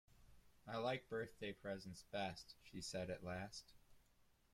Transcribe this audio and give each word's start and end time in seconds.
‘I 0.67 0.77
like 0.77 1.07
birthday 1.09 1.53
presents 1.53 2.05
best,’ 2.11 2.55
she 2.63 2.81
said 2.81 3.11
at 3.11 3.23
last. 3.23 3.71